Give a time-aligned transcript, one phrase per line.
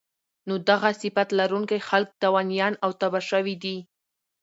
[0.47, 3.77] نو دغه صفت لرونکی خلک تاوانيان او تباه شوي دي